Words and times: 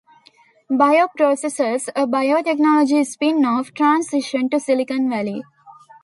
Bioprocessors, 0.81 1.85
a 1.95 2.05
biotechnology 2.07 3.03
spinoff, 3.05 3.71
transitioned 3.71 4.49
to 4.49 4.59
Silicon 4.59 5.07
Valley. 5.11 5.43